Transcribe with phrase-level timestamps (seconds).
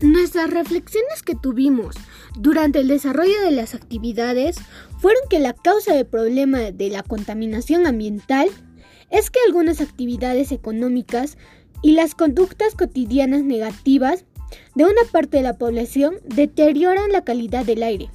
[0.00, 1.96] Nuestras reflexiones que tuvimos
[2.38, 4.56] durante el desarrollo de las actividades
[4.98, 8.48] fueron que la causa del problema de la contaminación ambiental
[9.10, 11.36] es que algunas actividades económicas
[11.82, 14.24] y las conductas cotidianas negativas
[14.76, 18.08] de una parte de la población deterioran la calidad del aire,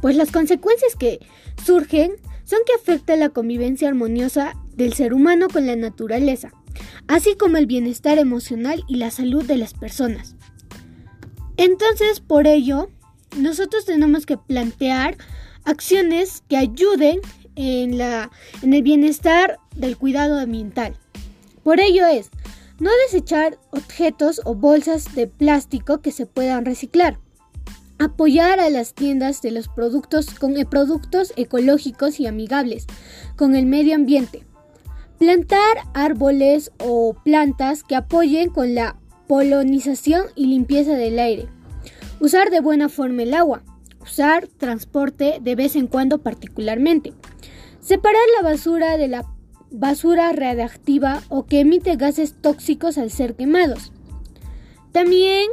[0.00, 1.18] pues las consecuencias que
[1.64, 2.12] surgen
[2.44, 6.52] son que afecta la convivencia armoniosa del ser humano con la naturaleza,
[7.08, 10.36] así como el bienestar emocional y la salud de las personas.
[11.56, 12.88] Entonces, por ello,
[13.36, 15.16] nosotros tenemos que plantear
[15.64, 17.20] acciones que ayuden
[17.56, 18.30] en, la,
[18.62, 20.96] en el bienestar del cuidado ambiental.
[21.62, 22.30] Por ello es
[22.78, 27.18] no desechar objetos o bolsas de plástico que se puedan reciclar.
[27.98, 32.86] Apoyar a las tiendas de los productos con eh, productos ecológicos y amigables
[33.36, 34.44] con el medio ambiente.
[35.18, 38.96] Plantar árboles o plantas que apoyen con la
[39.34, 41.48] polonización y limpieza del aire.
[42.20, 43.64] Usar de buena forma el agua.
[44.00, 47.12] Usar transporte de vez en cuando particularmente.
[47.80, 49.26] Separar la basura de la
[49.72, 53.90] basura radiactiva o que emite gases tóxicos al ser quemados.
[54.92, 55.48] También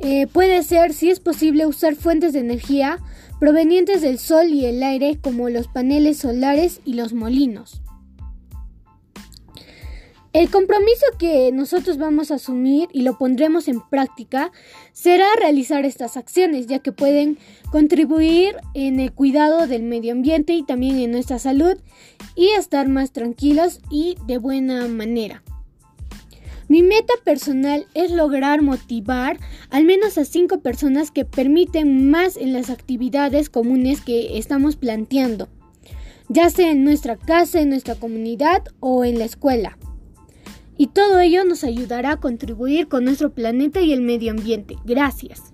[0.00, 2.98] eh, puede ser, si es posible, usar fuentes de energía
[3.38, 7.80] provenientes del sol y el aire como los paneles solares y los molinos.
[10.32, 14.52] El compromiso que nosotros vamos a asumir y lo pondremos en práctica
[14.92, 17.36] será realizar estas acciones, ya que pueden
[17.72, 21.76] contribuir en el cuidado del medio ambiente y también en nuestra salud
[22.36, 25.42] y estar más tranquilos y de buena manera.
[26.68, 29.36] Mi meta personal es lograr motivar
[29.70, 35.48] al menos a cinco personas que permiten más en las actividades comunes que estamos planteando,
[36.28, 39.76] ya sea en nuestra casa, en nuestra comunidad o en la escuela
[40.80, 44.78] y todo ello nos ayudará a contribuir con nuestro planeta y el medio ambiente.
[44.86, 45.52] Gracias.